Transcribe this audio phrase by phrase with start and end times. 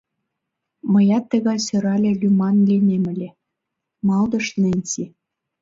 [0.91, 3.29] Мыят тыгай сӧрале лӱман лийнем ыле,—
[4.07, 5.03] малдыш Ненси.